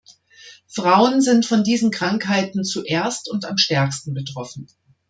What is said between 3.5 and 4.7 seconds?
stärksten betroffen.